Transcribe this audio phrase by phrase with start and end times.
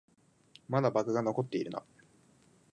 [0.67, 1.83] まだバグが残ってるな